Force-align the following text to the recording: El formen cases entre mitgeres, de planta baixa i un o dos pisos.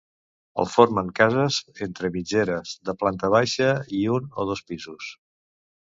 El 0.61 0.69
formen 0.75 1.11
cases 1.19 1.59
entre 1.87 2.11
mitgeres, 2.17 2.73
de 2.91 2.99
planta 3.03 3.33
baixa 3.39 3.71
i 4.03 4.05
un 4.19 4.31
o 4.45 4.51
dos 4.53 4.69
pisos. 4.73 5.17